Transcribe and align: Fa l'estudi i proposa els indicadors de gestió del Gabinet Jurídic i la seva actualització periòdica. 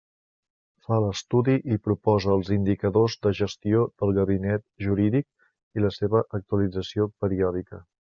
Fa 0.85 0.95
l'estudi 1.01 1.53
i 1.75 1.75
proposa 1.87 2.31
els 2.35 2.49
indicadors 2.55 3.17
de 3.25 3.31
gestió 3.39 3.83
del 4.03 4.13
Gabinet 4.19 4.65
Jurídic 4.87 5.29
i 5.81 5.85
la 5.85 5.93
seva 5.99 6.23
actualització 6.39 7.07
periòdica. 7.25 7.81